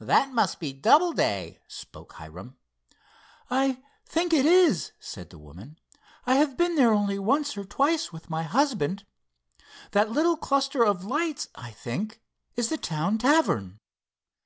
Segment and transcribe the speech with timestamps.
[0.00, 2.56] "That must be Doubleday," spoke Hiram.
[3.50, 5.78] "I think it is," said the woman.
[6.26, 9.04] "I have been there only once or twice with my husband.
[9.90, 12.22] That little cluster of lights, I think,
[12.56, 13.78] is the town tavern."